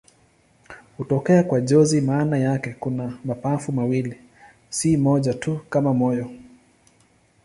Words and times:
Hutokea 0.97 1.43
kwa 1.43 1.61
jozi 1.61 2.01
maana 2.01 2.37
yake 2.37 2.75
kuna 2.79 3.17
mapafu 3.25 3.71
mawili, 3.71 4.17
si 4.69 4.97
moja 4.97 5.33
tu 5.33 5.59
kama 5.69 5.93
moyo. 5.93 6.29